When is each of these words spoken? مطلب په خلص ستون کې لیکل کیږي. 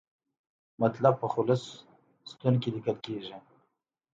مطلب 0.81 1.13
په 1.21 1.27
خلص 1.33 1.63
ستون 2.29 2.53
کې 2.61 2.69
لیکل 2.75 2.97
کیږي. 3.05 3.35